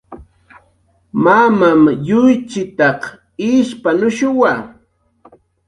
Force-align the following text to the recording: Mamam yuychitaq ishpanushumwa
Mamam 1.23 1.81
yuychitaq 2.07 3.01
ishpanushumwa 3.49 4.51